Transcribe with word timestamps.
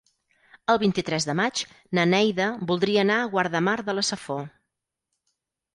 El 0.73 0.77
vint-i-tres 0.83 1.27
de 1.31 1.35
maig 1.41 1.61
na 1.99 2.07
Neida 2.15 2.49
voldria 2.73 3.03
anar 3.07 3.19
a 3.19 3.29
Guardamar 3.37 3.79
de 3.91 3.97
la 4.01 4.07
Safor. 4.13 4.45